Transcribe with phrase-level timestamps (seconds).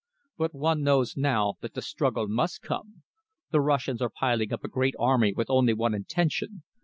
[0.35, 3.03] But one knows now that the struggle must come.
[3.51, 6.63] The Russians are piling up a great army with only one intention.